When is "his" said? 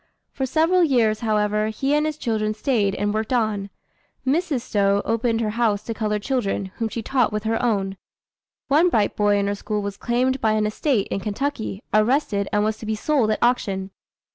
2.07-2.17